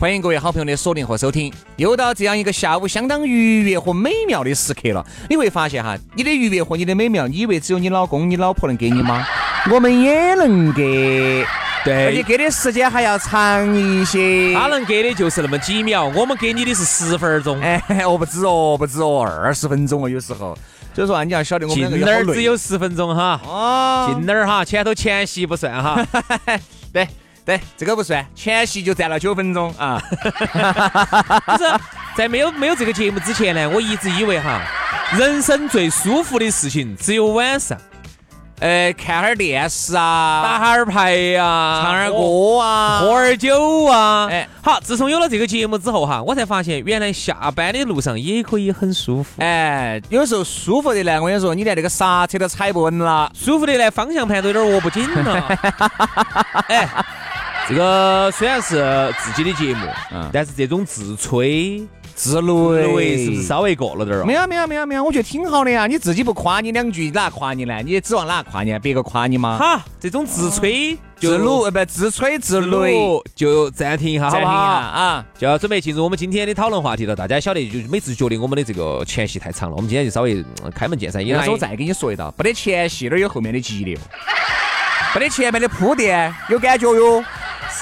[0.00, 5.06] 欢迎各位好朋友的锁定和收听，又到这样一个下午相当愉悦和美妙的时刻了。
[5.28, 9.22] 你会发现哈，你的愉悦和你的美妙，你以为只有你老公、你老婆能给你吗？
[9.70, 11.44] 我们也能给，
[11.84, 14.54] 对而且给的时间还要长一些。
[14.54, 17.60] 他能给的就是那么几秒，我们给你的是十分钟。
[17.60, 20.56] 哎，我不止哦，不止哦，二十分钟哦，有时候。
[20.94, 26.02] 所以说啊，你要晓得我们进两个好累那儿只有十分钟哈，哦，进那儿哈，前头前戏不算哈。
[26.90, 27.06] 对
[27.44, 30.00] 对，这个不算，前戏就占了九分钟啊。
[31.58, 31.72] 就是
[32.16, 34.60] 在没有没有这个节目之前呢，我一直以为哈，
[35.16, 37.76] 人生最舒服的事情只有晚上，
[38.60, 44.26] 呃，看哈儿电视啊，打哈儿牌呀，唱哈儿歌啊，喝儿酒啊。
[44.28, 53.32] 哎哎，好，自从有了这个节目之后哈，我才发现原来下班的路上也可以很舒服，哎，有时候舒服的呢，我跟你说，你连那个刹车都踩不稳了。
[53.34, 55.58] 舒服的呢，方向盘都有点握不紧了。
[56.68, 56.88] 哎，
[57.70, 61.80] 这个虽然是自己的节目，嗯但是这种自吹
[62.16, 64.26] 自擂是不是稍微过了点儿哦？
[64.26, 65.86] 没有没有没有没有，我觉得挺好的呀。
[65.86, 67.80] 你自己不夸你两句，哪夸你呢？
[67.84, 68.76] 你指望哪夸你？
[68.80, 69.56] 别个夸你吗？
[69.56, 74.52] 哈，这种自吹自擂呃不自吹自擂，就暂停一下，好不好？
[74.52, 75.24] 啊！
[75.38, 77.14] 就要准备进入我们今天的讨论话题了。
[77.14, 83.96] 大家晓得，就每次觉得我们的这个前戏太长了，我们今天就稍微嗯开门见山，一是我再给你说一道，没得前戏哪儿有后面的激流，
[85.14, 87.24] 没得前面的铺垫，有感觉哟，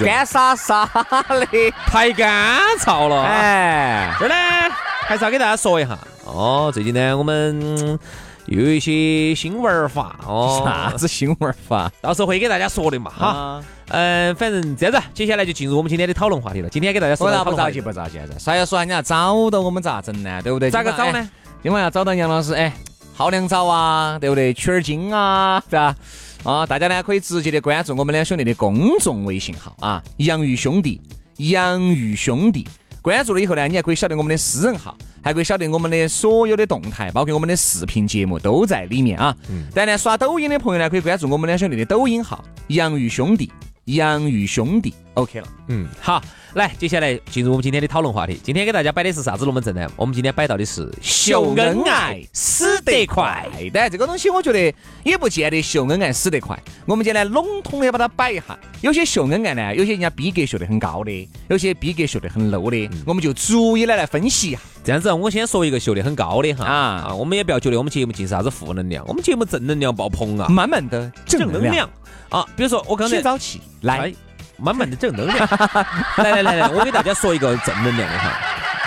[0.04, 1.46] 干沙沙的。
[1.86, 3.22] 太干燥了。
[3.22, 4.74] 哎，哎，这儿呢，
[5.06, 6.70] 还是要给大家说一下哦。
[6.72, 7.98] 最近呢，我们嗯
[8.46, 11.90] 又有一些新玩法哦，啥子新玩法？
[12.00, 13.26] 到时候会给大家说的嘛哈。
[13.26, 16.68] 啊，嗯，反正这样子，接下来就进入我们今天的讨论话题了。
[16.68, 18.18] 今天给大家说不着不着急，不着急。
[18.38, 20.40] 啥要说你要找到我们咋整呢？
[20.42, 20.70] 对不对？
[20.70, 21.18] 咋个找呢？
[21.18, 21.28] 哎？
[21.62, 22.72] 今晚要找到杨老师，哎，
[23.18, 24.54] 耗两枣啊，对不对？
[24.54, 25.96] 取耳筋啊，是吧？
[26.44, 31.00] 啊，大家呢可以直接的关注我们两兄弟的公众微信号啊，洋芋兄弟，
[31.38, 32.64] 洋芋兄弟。
[33.02, 39.34] 关注了以后呢，你还可以晓得我们的私人号，还可以晓得我们的所有的动态，包括我们的视频节目都在里面啊。
[39.74, 43.50] 但呢，刷抖音的朋友呢，可以关注我们两兄弟的抖音号“洋芋兄弟”，
[43.94, 44.94] 洋芋兄弟。
[45.14, 45.48] OK 了。
[45.66, 46.22] 嗯，好，
[46.54, 48.40] 来，接下来进入我们今天的讨论话题。
[48.42, 49.90] 今天给大家摆的是啥子龙门阵呢？
[49.96, 53.48] 我们今天摆到的是秀恩爱死得快。
[53.72, 54.72] 但这个东西我觉得
[55.02, 56.56] 也不见得秀恩爱死得快。
[56.86, 64.60] 我们今天笼统的把它摆一下，有些秀恩爱呢，有些人家逼格秀得很高的，有些逼格秀得很 low 的，我们就逐一的来分析一下。
[64.88, 66.74] 这样子，我先说一个秀的很高的哈啊
[67.08, 71.86] 啊，我们也不要觉得我们节目尽是啥子负能量，我们节目正能量爆棚啊，满满的正能量，
[72.30, 72.42] 啊。
[72.56, 74.14] 比如说我刚才洗澡气来哎，
[74.56, 75.38] 满满的正能量。
[76.16, 78.32] 来来来来，我给大家说一个正能量的哈。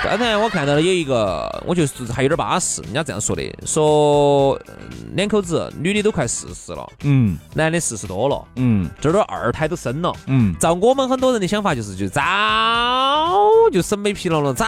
[0.03, 10.11] 刚才我看到了有一个，我觉得是还有点巴适，人家这样说的，说嗯两口子，女的都快四十了，嗯男的四十多了，嗯这儿都二胎都生了。
[10.25, 12.23] 嗯，照我们很多人的想法，就是就早
[13.71, 14.65] 就审美疲劳了，早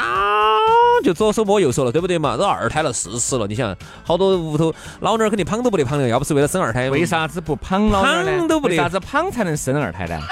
[1.04, 2.38] 就左手摸右手了，对不对嘛？
[2.38, 7.06] 都二胎了，四十了，你想，好多屋头老娘儿肯定胖都不得胖的，要不是为了生二胎，为？
[7.06, 7.90] 啥子不胖？
[7.90, 10.20] 胖都不得为啥子胖才能生二胎呢？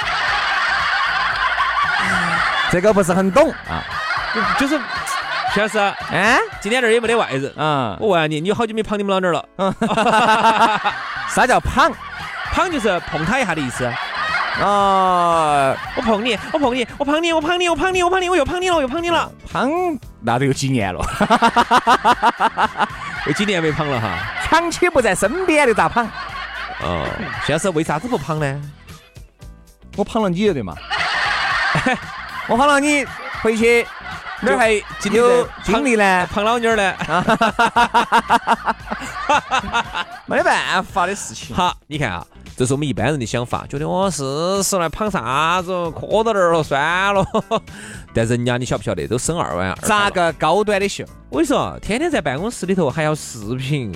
[2.72, 3.84] 这个不是很懂啊？
[4.58, 4.80] 就是
[5.54, 5.78] 徐老师，
[6.10, 7.52] 哎今天这儿也没得外人。
[7.58, 9.46] 啊，我问下你，你有好久没捧你们老娘儿了？
[11.36, 11.92] 啥叫胖？
[12.54, 13.92] 胖就是碰他一下的意思。
[14.60, 19.32] 啊，我碰你，我碰你，我碰你，我碰你，我碰你，我碰你，我又碰你了，我又碰你了。
[19.52, 21.02] 捧那都 有几年了，
[23.26, 24.18] 有几年没捧了哈？
[24.44, 26.06] 长期不在身边的咋捧？
[26.82, 27.06] 哦，
[27.46, 28.62] 现在是为啥子不捧呢？
[29.96, 30.76] 我捧了你就对嘛？
[32.48, 33.06] 我捧了你
[33.42, 33.86] 回去
[34.42, 36.28] 哪儿还有精力呢？
[36.32, 36.94] 捧老妞儿呢？
[40.26, 41.56] 没得办法的事情。
[41.56, 42.26] 好，你看啊，
[42.62, 47.26] 这是我们一般人的想法，觉得我四十来胖啥子，磕到那儿了算了。
[48.14, 49.76] 但人家你晓不晓得，都生二万二。
[49.78, 50.12] 咋？
[50.12, 51.04] 个高端的秀？
[51.32, 53.92] 我跟你说，天天在办公室里头还要视频，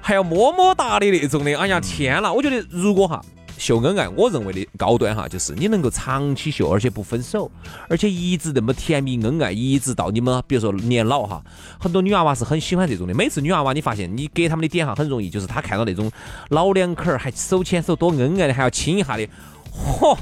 [0.00, 1.52] 还要么么哒的那种的。
[1.58, 2.32] 哎呀，天呐！
[2.32, 3.20] 我觉得如果哈，
[3.58, 7.50] 秀恩爱，我认为的高端哈，就是你能够长期秀，而且不分手，
[7.88, 11.42] 而且一直那么甜蜜恩爱，一直到你们比如说年老哈。
[11.78, 13.12] 很多女娃娃是很喜欢这种的。
[13.12, 16.10] 每次女娃娃，你发现你给他们的点哈很容易，就是她看到那种
[16.50, 19.28] 老两口儿还手牵手多恩爱的，还要亲一下的，
[19.72, 20.16] 嚯！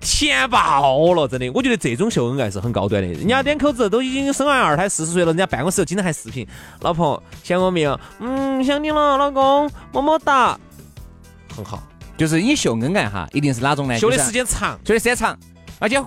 [0.00, 3.08] 甜爆了，真的，我觉得这种秀恩爱是很高端的。
[3.08, 6.46] 人家两口子都已经生完二胎，四十岁了，人家办公室经常还视频，
[6.82, 7.98] 老婆想我没有？
[8.20, 10.56] 嗯，想你了，老公，么么哒，
[11.52, 11.82] 很好。
[12.18, 13.96] 就是你秀恩爱哈，一定是哪种呢？
[13.96, 15.38] 秀的时间长，秀的时间长，
[15.78, 16.02] 而且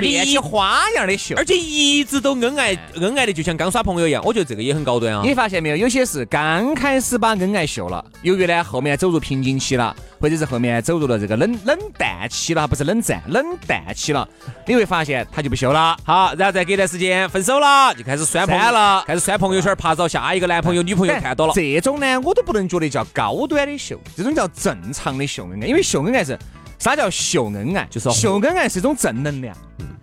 [0.00, 4.22] 练起花样的秀，而且一直都恩爱，恩爱的就像刚耍朋友一样。
[4.24, 5.22] 我觉得这个也很高端啊。
[5.24, 5.76] 你发现没有？
[5.76, 14.26] 有些是刚开始把恩爱秀了，由于呢后面走入瓶颈期了，或者是后面走入了这个冷冷淡期了，不是冷战，冷淡期了，
[14.66, 15.96] 你会发现他就不秀了。
[16.04, 21.52] 好，然后再隔段时间分手了，就开始酸酸了，开始酸朋友圈，怕找下一个男朋友、女朋友看到了。
[21.54, 26.38] 这种呢，我都不能觉得叫高端的秀，这种叫正常的秀恩爱，因为秀恩爱是
[26.82, 27.86] 啥叫秀恩爱？
[27.88, 29.56] 就是秀恩爱是一种正能量。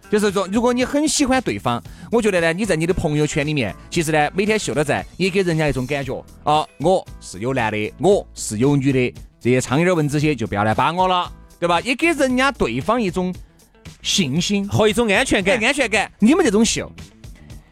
[0.10, 11.30] 就是说，如果你很喜欢对方，我觉得呢，你在你的朋友圈里面，其实呢，每天秀到在，也给人家一种感觉啊，我是有男的，我是有女的，这些苍蝇蚊子些就不要来把我了，
[11.60, 11.81] 对吧？
[11.81, 13.36] 也给人家对方一种
[14.02, 16.10] 信心和一种安全感，安全感。
[16.20, 16.90] 你们这种秀，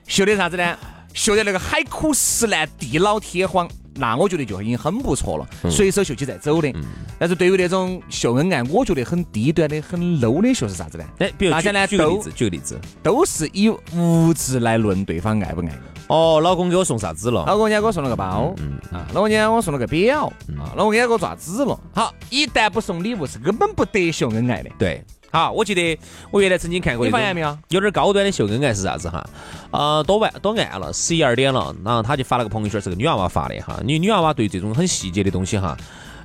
[0.06, 0.78] 秀的啥子呢？
[1.14, 3.68] 秀的那个海枯石烂、地老天荒。
[3.98, 6.74] 那我觉得就已经很不错了，随手秀起在走的。
[7.20, 11.04] 但是对于那种秀恩爱，我觉得很低端的、很 low 的秀是啥子呢？
[11.20, 15.72] 哎，比如大家呢，举个例子，举个例子，都是以物质来论对方爱不爱。
[16.08, 17.44] 哦，老公给我送啥子了？
[17.46, 18.56] 老公今天给我送了个包，
[18.92, 20.28] 啊，老公今天给我送了个表，
[20.58, 21.78] 啊，老公今天给我爪子了。
[21.94, 24.70] 好，一旦不送礼物，是根本不得秀恩爱的。
[24.78, 25.04] 对。
[25.30, 25.98] 好，我记得
[26.32, 27.58] 我原来曾经看过，你发现没有？
[27.70, 29.24] 有点高端的秀恩爱是啥子哈？
[29.72, 33.78] 呃，多晚多暗了，十一二点了，然后他就发了个朋友圈，是个女娃娃发的哈。
[33.84, 35.78] 女女娃娃对这种很细节的东西哈，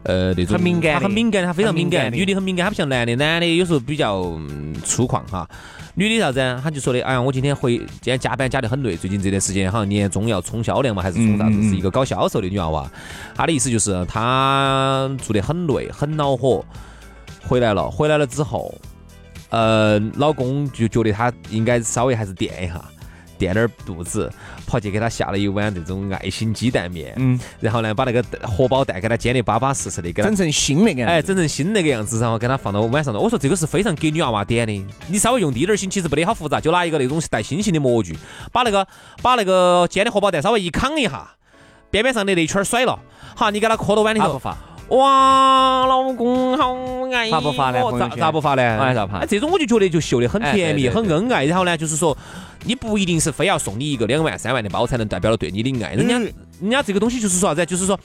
[0.05, 2.13] 呃，那种很敏感，很敏感，她非常敏感。
[2.13, 4.23] 女的很敏感，她不像男的，男的有时候比较
[4.85, 5.49] 粗犷哈。
[5.95, 6.61] 女的啥子？
[6.63, 11.61] 她就说的，哎呀，我今天回，今天加班加得很累，最近这段时间好像年终要冲销量嘛，还是冲啥子？
[11.69, 12.91] 是一个搞销售的女娃娃。
[13.35, 16.65] 她的意思就是她做得很累，很恼火，
[17.47, 18.73] 回来了，回来了之后。
[19.53, 22.83] 呃，老公就觉得他应该稍微还是垫一下，
[23.37, 24.33] 垫点肚子，
[24.67, 33.21] 跑去给他下了一碗这种爱心鸡蛋面，嗯，然后呢，把那个荷包蛋给他煎的巴巴适适的，给他整成新那个，哎，整成新那个样子，然后给他放到碗上头。
[33.21, 38.17] 我说这个是非常给女娃娃点的，你稍微用低点心，其实不得好复杂，就拿一个那种带星星的模具，
[38.53, 38.89] 把那个
[39.21, 41.29] 把那个煎的荷包蛋稍微一扛一下，
[41.91, 42.99] 边边上的那一圈甩了，
[43.37, 44.41] 好，你给他磕到碗里头。
[44.89, 46.75] 哇，老公好
[47.15, 47.81] 爱发不发呢？
[47.99, 48.63] 咋咋不发呢？
[48.63, 49.25] 哎，咋发？
[49.25, 51.45] 这种我就觉得就秀得很甜蜜，很恩爱。
[51.47, 52.17] 然后呢，就是说，
[52.65, 55.95] 你不一定是非要送你一个两万、三万的包才能代表了对你的爱。
[55.95, 56.19] 人家，
[56.61, 57.65] 人家这个东西就是说啥子？
[57.65, 57.99] 就是说，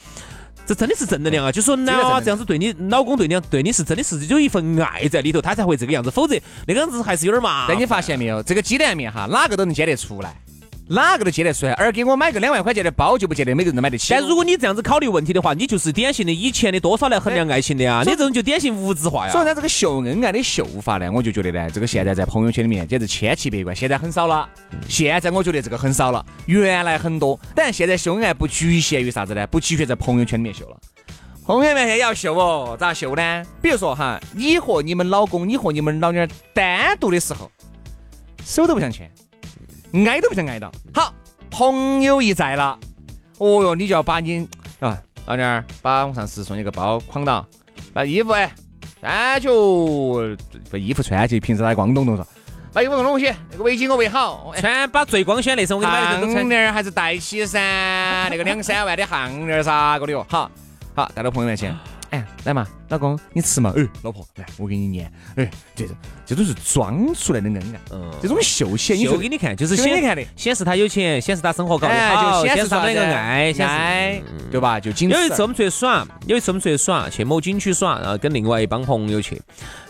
[0.65, 1.51] 这真的是正能量啊！
[1.51, 6.09] 就说男娃这样子对你，老公对你，对你是真的是有一份爱在里头，他才会这个样子。
[6.09, 7.65] 否则那个样子还是有点麻。
[7.67, 8.41] 但你发现没有？
[8.43, 10.35] 这个鸡蛋面哈，哪个都能煎得出来。
[10.89, 14.13] 哪个都接得出来，而给我买个两万块钱的包就不见得每个人都买得起。
[14.13, 18.03] 但如果你这样子考虑问题的话，你就是典型的以钱的多少来衡量爱情的呀？
[18.05, 19.31] 你这种就典型物质化呀。
[19.31, 23.75] 所以呢，这个秀恩爱的秀法呢，我就觉得呢，这个现在在朋友圈里面简直千奇百怪。
[23.75, 24.47] 现在很少了，
[24.87, 27.37] 现在我觉得这个很少了，原来很多。
[27.53, 29.45] 但现在秀恩爱不局限于啥子呢？
[29.47, 30.77] 不局限在朋友圈里面秀了，
[31.45, 32.77] 朋友圈里面也要秀哦。
[32.79, 33.43] 咋秀呢？
[33.61, 37.51] 比如说哈，你和你们老公，你和你们老娘单独的时候，
[38.45, 39.11] 手都不想牵。
[39.93, 40.71] 挨都不想挨到。
[40.93, 41.13] 好，
[41.49, 42.77] 朋友一在了，
[43.37, 44.47] 哦哟，你就要把你
[44.79, 47.45] 啊，老娘儿把我上次送你个包框到，
[47.93, 48.51] 把衣服哎，
[49.01, 49.47] 穿起，
[50.71, 52.27] 把衣服穿起，平时还光咚咚说，
[52.73, 57.59] 把衣服弄拢起，那个围巾我围好，穿把最光鲜那身我给你买的项链还是带起噻，
[58.29, 60.51] 那个两三万的项链噻个的哟，好
[60.95, 61.75] 好带到朋友面前。
[62.47, 63.73] 哎，来嘛，老公，你吃嘛？
[63.75, 65.11] 哎，老婆，来，我给你捏。
[65.35, 71.89] 哎，这种这种是装出来的恩爱，嗯，这种秀起来，秀给你看，就是显看的，显示他有钱，显示他生活高
[72.41, 74.79] 显示他们两个爱，爱，对吧？
[74.79, 79.35] 就仅有一次我们出去耍，有一次我们出去耍，去某景区耍，然后跟另外一帮朋友去，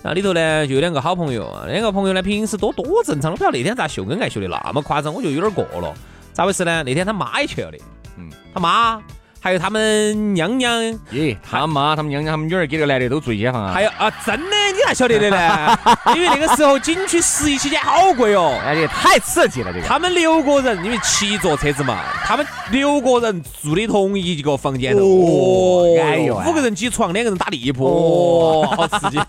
[0.02, 5.94] 然后里头呢就有两个好朋友，两个朋友呢平时多多正常，我不知道那天咋秀恩爱秀的那么夸张，我就有点过了，
[6.34, 6.82] 咋回事呢？
[6.84, 7.78] 那天他妈也去了的，
[8.18, 9.00] 嗯，他妈。
[9.40, 10.74] 还有他们娘娘，
[11.12, 13.72] 咦，他妈、他们娘娘、他们女儿给这个男的都住一间房啊。
[13.74, 15.80] 还有啊，真的，你咋晓得的呢？
[16.16, 19.88] 因为那个时候景区十一期间好贵哦，哎，太刺激了这个。
[19.88, 25.04] 他们六个人，因为七座车子嘛，他们六个人住的同一个房间头。
[25.04, 29.20] 哦，哎呦，五个人挤床，两个人打地铺，哦，好刺激。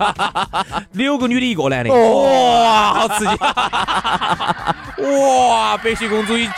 [0.92, 3.32] 六个女的，一个男的，哇，好刺激。
[5.04, 6.48] 哇，白雪公主一，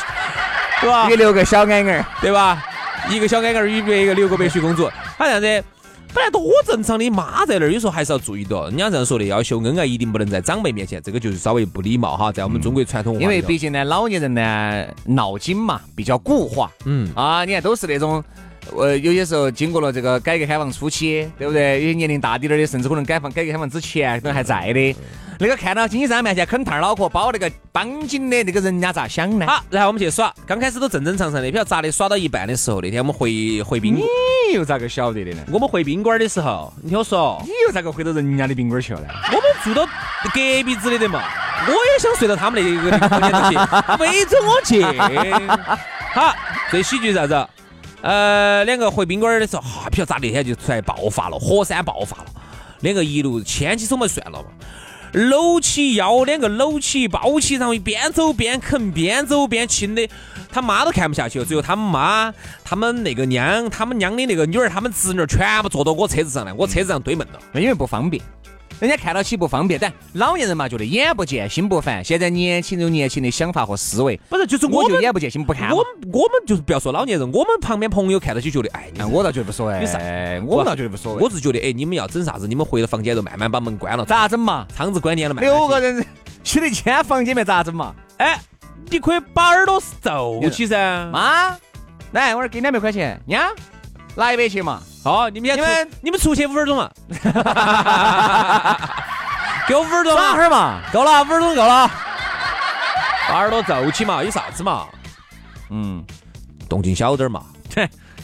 [0.81, 1.11] 对吧？
[1.11, 2.65] 有六个小矮矮，对吧？
[3.09, 5.65] 一个小矮个儿，一个一个六个白雪公主，他这样子，
[6.13, 8.63] 本来多正常的妈在那儿，有时候还是要注意的。
[8.65, 13.25] 人家这样说的，要秀恩爱一定不能在长辈面前，这个就是稍微不礼貌哈，在我们中国传统文化。
[13.25, 18.23] 因为毕竟呢，老年人呢脑筋嘛比较固化，嗯啊，你看都是那种。
[18.77, 21.83] 呃，有些时候经过了这个改革开放初期，对不对？
[21.83, 24.97] 有些年龄大滴点儿的，甚至可能改放改革开放之前都还在的。
[25.43, 29.47] 那个看到经济上面前啃炭儿脑壳包那个绑紧的那个人家咋想呢？
[29.47, 34.07] 好，然后我们去耍，刚开始都正正常常的，不晓得咋的，耍到一半的时候，那天我们回回宾馆，
[34.51, 35.43] 你又咋个晓得的呢？
[35.51, 39.07] 我们回宾馆的时候，你听我说，你又咋个回到人家的宾馆去了呢？
[39.29, 41.23] 我们住到隔壁子里的嘛，
[41.67, 43.57] 我也想睡到他们那个房间头去，
[44.03, 44.83] 围着我去。
[46.13, 46.35] 好，
[46.71, 47.49] 最喜剧是啥子？
[48.03, 52.27] 呃，两个回宾馆的时候，哈，不晓得咋那天就出来爆发了，火山爆发了，
[52.81, 54.47] 两个一路牵起手嘛算了嘛，
[55.13, 60.09] 搂起腰，两个搂起抱起，然后边走边啃，边走边亲的，
[60.51, 62.33] 他妈都看不下去了，最后他们妈、
[62.65, 67.41] 他们那个娘、他们娘的那个女儿、他们侄女全部坐到我车子上来，我车子上堆闷了。
[67.55, 68.23] 因为不方便，
[68.81, 72.03] 人家看到起不方便，但老年人嘛觉得眼不见心不烦。
[72.03, 75.75] 现在年轻人有年轻的想法和思维，不是，就是我就眼不见心不看嘛。
[75.75, 79.99] 我们我们就是不要说老年人，我们旁边朋友看到起觉得，哎，我倒觉得无所谓有啥，
[80.47, 81.23] 我倒觉得无所谓。
[81.23, 82.49] 我是觉得，哎，你们要整啥子？
[82.49, 84.67] 你们回到房间头慢慢把门关了，咋整嘛？
[84.75, 85.61] 窗子关严了，慢慢进。
[85.61, 86.07] 六个人
[86.43, 87.95] 去得间房间面咋整嘛？
[88.17, 88.41] 哎，
[88.89, 91.07] 你可以把耳朵皱起噻。
[91.13, 91.55] 妈，
[92.13, 93.51] 来，我这给两百块钱，呀，
[94.15, 94.81] 拿一百去嘛。
[95.03, 96.91] 好，你们先你们你们出去五分钟嘛，
[99.67, 100.81] 给我五分钟耍会啊，儿嘛。
[100.93, 101.91] 够了，五分钟够了。
[103.29, 104.87] 把耳朵皱起嘛，有啥子嘛？
[105.71, 106.05] 嗯，
[106.69, 107.45] 动静小点儿嘛。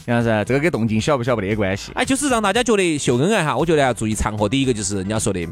[0.07, 1.91] 杨老师，这个跟动静小不小没得关系。
[1.93, 4.47] 哎，就是让大家觉得秀恩爱哈，我觉得要注意场合。
[4.47, 5.45] 第一个就是人家说的，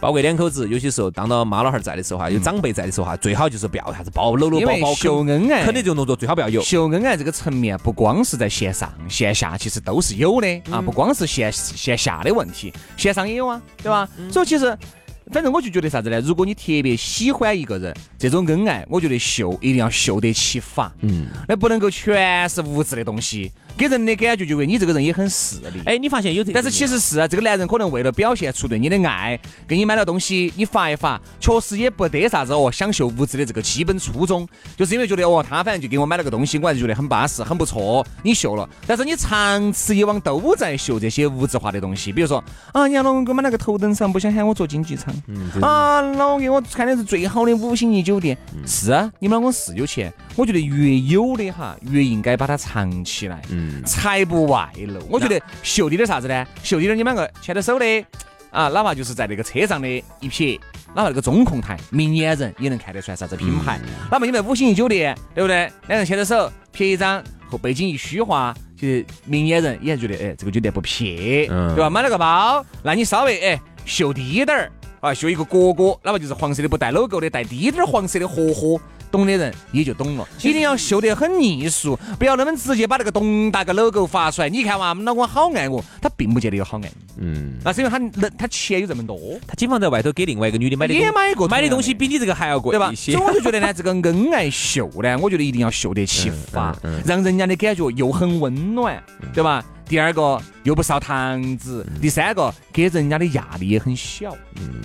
[0.00, 6.62] 包括两口子，有些时候当到妈老汉儿在的时候哈，有长辈在的时候哈，最好就是不要啥子抱搂搂因为抱抱，秀恩爱肯定这种动作最好不要有。
[6.62, 14.08] 秀恩爱这个层面，不光是在线上，线下其实都是有的啊，不光是线线下的问题，线上也有啊，对吧？
[14.32, 14.74] 所以其实。
[15.30, 16.18] 反正我就觉得啥子呢？
[16.22, 25.80] 如果你特别喜欢一个人，这种恩爱，我觉得秀一定要秀得起法，嗯，那不能够全是物质的东西，给人的感觉就为你这个人也很势利。
[25.86, 26.54] 哎，你发现有这个？
[26.54, 38.68] 但是其实是啊，这个男人可能为了表现出对你的爱，给你买了东西，你发一发，确实也不得啥子哦，享受物质的这个基本初衷，就是因为觉得哦，他反正就给我买了个东西，我还是觉得很巴适，很不错，你秀了。
[38.84, 42.42] 但是你长此以往都在秀这些物质化的东西，比如说
[42.72, 55.00] 啊，你老公给我买了个头等舱，不想喊我坐经济舱，嗯啊，老公给我看的是最好的五星级酒店，是啊，你们老公是有钱，我觉得越有的哈，越应该把它藏起来，嗯，财不外露。
[55.10, 56.46] 我觉得秀滴点啥子呢？
[56.62, 58.04] 秀滴点你们两个牵着手的，
[58.50, 59.88] 啊，哪怕就是在那个车上的
[60.20, 60.58] 一瞥，
[60.94, 63.78] 哪怕那个中控台，明眼人也能看得出来啥子品牌。
[64.10, 65.70] 哪怕你们五星级酒店，对不对？
[65.86, 71.90] 两人牵着手撇一张，后背景一虚化，其实明眼人也觉得，哎，这个酒店不撇，嗯对吧？
[71.90, 74.72] 买了个包，那你稍微哎秀低点儿。
[75.00, 80.26] 啊，秀一个角角，哪怕就是黄色的不带 logo 的，带滴点儿黄色的盒盒，懂的人也就懂了。
[80.42, 84.48] 一定要秀得很艺术，不要那么直接把那个咚大个 logo 发出来。
[84.48, 86.88] 你看嘛，我们老公好爱我，他并不见得有好爱你，
[87.18, 92.92] 嗯，那是因为他能他钱有这么多，他经常在外头给另外一个女的买的东也买过买的东西比你这个还要贵对吧？
[92.94, 99.64] 所以我就觉得呢，这个恩爱秀呢，我觉得一定要秀得起发，让人家的感觉又很温暖，对吧？
[99.88, 104.36] 第二个又不烧堂子，第三个给人家的压力也很小。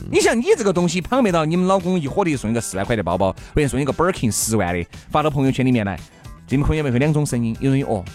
[0.09, 5.99] 你像你这个东西旁边到你们老公一伙的送一个四万块的包包，或者送一个 Birkin 十万的，发到朋友圈里面来，
[6.47, 8.05] 这里朋友圈会两种声音，有人说哦，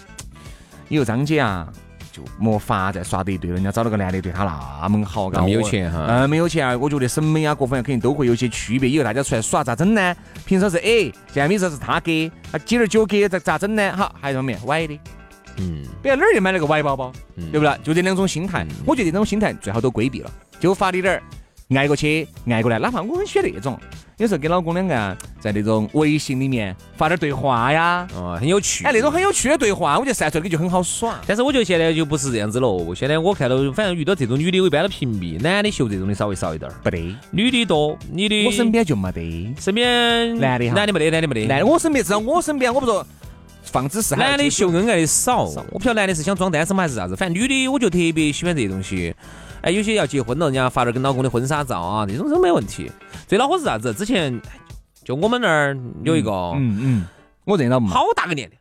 [0.87, 1.71] 以后张姐啊。
[2.11, 4.43] 就没法再耍得对了，人家找了个男的对她
[4.81, 6.75] 那么好，那么有钱哈嗯，没有钱啊！
[6.75, 8.89] 我觉得审美啊各方面肯定都会有些区别。
[8.89, 10.15] 以后大家出来耍咋整呢？
[10.43, 13.95] 平时是 A，现在没啥是他给，他几点九给咋咋整呢？
[13.95, 14.99] 好，还有面歪的，
[15.59, 17.11] 嗯，不要哪儿又买了个歪包包，
[17.51, 17.77] 对不对？
[17.83, 21.23] 就这两种心态，我觉得这种心态最好都规避了，就发你点儿
[21.77, 23.79] 挨过去，挨过来，哪怕我很喜欢那种。
[24.17, 28.83] 有时候跟老公两个啊，在那种微信里面发点对话呀，哦，很有趣。
[28.83, 31.21] 哎，那种很有趣的对话，我觉得晒出来就很好耍。
[31.25, 32.93] 但是我觉得现在就不是这样子了。
[32.93, 37.97] 现在我看到，反正遇到这种女的，我一般都屏蔽，男的秀这种的稍微少一点儿，不得，女的多。
[38.11, 39.55] 女的我身边就没得。
[39.57, 41.47] 身边男的男的没得，男的没得。
[41.47, 43.07] 男的我身边，至少我身边，我不说
[43.71, 49.15] 放之四海，男的秀恩爱的少，我不晓得男的是想装单身吗还是啥子，反正女的我就特别喜欢这些东西。
[49.61, 52.89] 哎，有些要结婚了，人家发点跟老公的婚纱照啊，这种都没问题。
[53.27, 53.93] 最恼火是啥子？
[53.93, 54.39] 之前
[55.03, 57.05] 就我们那儿有一个嗯嗯，
[57.45, 57.91] 我认到嘛。
[57.91, 58.57] 好大个年龄，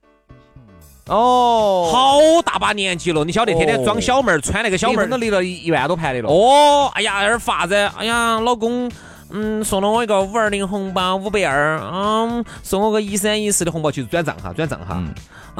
[1.06, 6.28] 哦，好大把年纪了，你晓得，天天装小妹儿，穿那个小妹儿都离了一一万多盘的了。
[6.28, 8.90] 哦，哎呀，那儿发子，哎呀，老公，
[9.30, 15.02] 嗯，送了我一个五二零红包五百二，嗯，送我个一三一四的红包，就是转账哈，转账哈。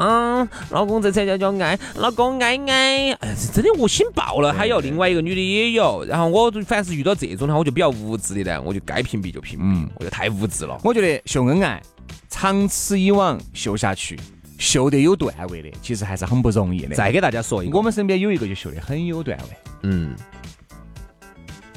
[0.01, 4.53] 嗯，老公这才叫叫爱，老公爱爱，哎，真的恶心爆了。
[4.53, 10.79] 还有另外一个女的也有，然后我凡是遇到这种的话，我就比较无知的呢，我就该屏蔽就屏蔽，我就太无知了。
[10.83, 11.81] 我觉得秀恩爱，
[12.29, 14.17] 长此以往秀下去，
[14.57, 16.95] 秀得有段位的，其实还是很不容易的。
[16.95, 19.45] 再给大家说一个，我们身边有一个就秀得很有段位。
[19.83, 20.15] 嗯。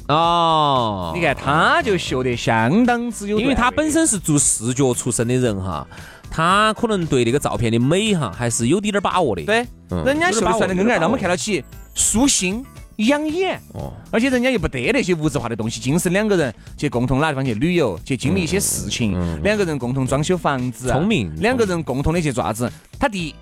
[0.08, 5.86] 哦，你看他就秀得相当之有，因为他本身是做视觉出身的人哈，
[6.30, 9.44] 他可能对那个照片的美哈还是有点点把握的。
[9.44, 9.66] 对，
[10.04, 12.64] 人家秀出来的恩爱让我们看到起舒心
[12.96, 13.60] 养眼。
[13.74, 22.70] 哦，而且人家又不得那些物质化的东西，尽是两个人去共同哪地方去旅游，去经历一些事情，两个人共同装修房子，聪明，两个人共同的去做啥子？
[22.98, 23.34] 他第一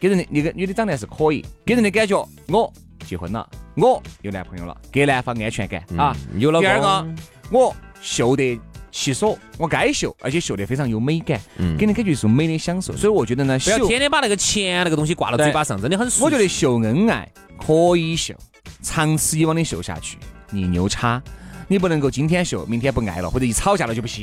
[0.00, 2.72] 给人的那个女的长得还是可以，给人的感觉我。
[3.06, 6.14] 结婚了，我有男朋友了，给男方安全感啊。
[6.36, 6.60] 有了。
[6.60, 7.06] 第二个，
[7.50, 8.60] 我秀得
[8.92, 11.40] 其所，我该秀，而且秀得非常有美感，
[11.78, 12.94] 给人感觉是美的享受。
[12.94, 16.06] 所以我觉得呢，不要天天把那个钱那个东西挂到嘴巴上，真的很。
[16.20, 17.26] 我觉得秀恩爱
[17.58, 18.34] 可以秀，
[18.82, 20.18] 长此以往的秀下去，
[20.50, 21.22] 你牛叉。
[21.68, 24.22] 你不能够今天秀，明天不爱了，或者一吵架了就不秀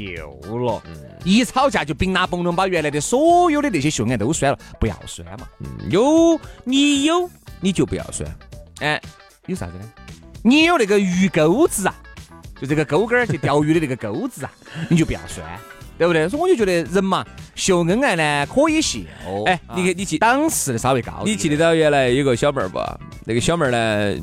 [0.58, 0.82] 了。
[1.24, 5.48] 一吵架就冰拉崩龙，把原来的所有的那些秀恩爱都删了，不要删嘛。
[5.90, 7.30] 有你有
[7.62, 8.28] 你就不要删。
[8.80, 9.00] 哎，
[9.46, 9.86] 有啥子呢？
[10.42, 11.96] 你有那个鱼钩子啊，
[12.60, 14.52] 就这个钩钩儿去钓鱼的那个钩子啊，
[14.90, 15.44] 你就不要拴，
[15.98, 16.28] 对不对？
[16.28, 19.00] 所以我就觉得人嘛，秀恩爱呢可以秀。
[19.46, 21.22] 哎，你你记档次的稍微高。
[21.24, 22.80] 你记得到原来有个小妹儿不？
[23.24, 24.16] 那个小妹儿呢，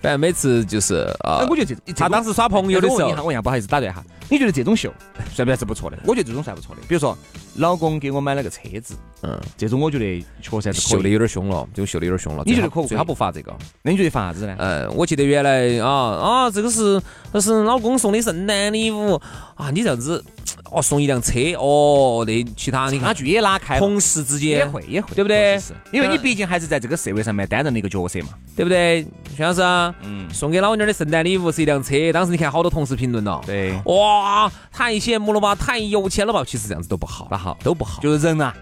[0.00, 4.92] 反正每次就是啊，我觉得这他当时耍朋友的时候，我问一下，不好意思打断一下，你觉得这种秀
[5.34, 5.98] 算不算是不错的？
[6.06, 6.80] 我觉得这种算不错的。
[6.88, 7.16] 比如说，
[7.56, 8.94] 老公给我买了个车子。
[9.22, 12.42] 嗯，这种我觉得确实还是秀的有点凶了，这种秀的有点凶了。
[12.46, 12.86] 你觉得可不？
[12.88, 13.54] 最好不发这个。
[13.82, 14.56] 那你觉得发啥子呢？
[14.58, 19.20] 嗯，我记得原来啊啊，这个是这是老公送的圣诞礼物
[19.54, 20.24] 啊，你这样子
[20.70, 25.58] 哦，送一辆车哦，那其他你看差距也拉开，同事之间也会也会，对不对？
[25.58, 29.06] 是，因为你毕竟还是在这个社会上面担任的一个角色嘛，对不对？
[29.36, 29.60] 徐老师，
[30.02, 36.44] 嗯，送给老娘的圣诞礼物是一辆车，当时你看好多同事评论了，对，哇，太羡慕了吧，太有钱了吧？
[36.46, 38.54] 其实这样子都不好，不好，都不好，就是人啊。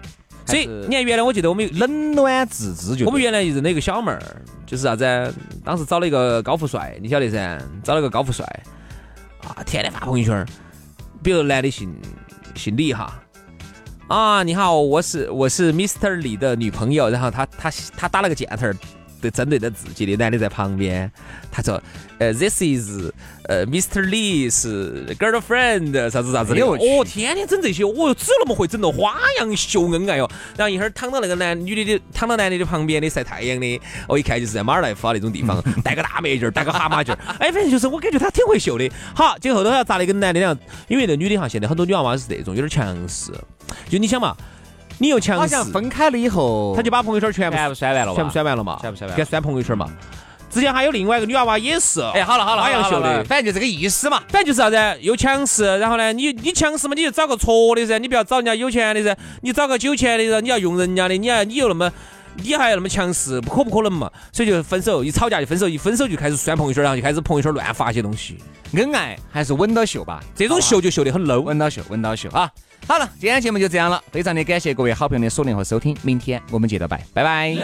[0.45, 4.19] 所以你看，原来我记得我们冷暖自知，就我们原来认了一个小妹儿，
[4.65, 5.31] 就是啥子？
[5.63, 7.61] 当时找了一个高富帅，你晓得噻？
[7.83, 8.43] 找了个高富帅
[9.43, 10.43] 啊，天天发朋友圈。
[11.21, 11.93] 比如男的姓
[12.55, 13.13] 姓李哈，
[14.07, 18.67] 啊，你好，我是我是 Mr 李的女朋友，然后他他他打了个箭头。
[19.21, 21.11] 对，针对着自己的男的在旁边，
[21.51, 21.81] 他说
[22.19, 23.11] ：“呃，This is
[23.43, 24.01] 呃，Mr.
[24.01, 30.29] Lee 是 girlfriend，啥子啥子的。”哦，天天整这些，哦，只有那么会整到花样秀恩爱哟。
[30.57, 38.89] 然后一会儿躺到那个男女的的，躺到男的的旁边的晒太阳的，我一看就是在马尔代夫那种地方， 戴个大墨镜，戴个蛤蟆镜，哎，反正就是我感觉他挺会秀的。
[39.13, 43.31] 好，结果后头要砸那个男的，因为那女的哈，现在很多女娃娃是这种，有点强势。
[43.89, 44.35] 就你想嘛。
[44.99, 49.89] 你又强势，好像分开了以后，他就把朋友圈全部删完了，全部删完了嘛，全部删完，给删朋友圈嘛。
[50.51, 54.19] 之前还有另外一个女娃娃也是，哎，好了好了，花样秀的，反正就这个意思嘛。
[54.29, 61.91] 反正就是啥子，又强势，然后呢，你你强势嘛，你就找个挫的噻，你不要找人家有钱的噻，你找个有钱的人，你要用人家的，你要你又那么，
[62.35, 64.11] 你还要那么强势，不可不可能嘛。
[64.31, 68.37] 所以就分手，一吵架就分手，一分手就开始删朋友圈，然后就开始朋友圈乱发些东西。
[68.73, 72.49] 恩爱还是稳到秀吧，这种秀就秀得很 low，稳到秀，稳到秀啊。
[72.87, 77.55] 好了，今天节目就这样了，非常的感谢各位好朋友的锁定和收听，明天我们接着拜，拜拜。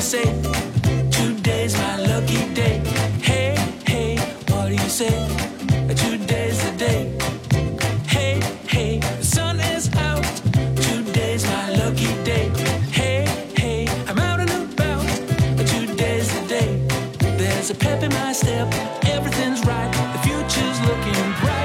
[0.00, 0.24] say?
[1.10, 2.78] Today's my lucky day.
[3.20, 3.54] Hey,
[3.86, 4.16] hey,
[4.48, 5.10] what do you say?
[5.94, 7.18] Today's the day.
[8.06, 10.24] Hey, hey, the sun is out.
[10.76, 12.48] Today's my lucky day.
[12.90, 15.06] Hey, hey, I'm out and about.
[15.68, 16.86] Today's the day.
[17.36, 18.72] There's a pep in my step.
[19.04, 19.92] Everything's right.
[20.14, 21.59] The future's looking bright.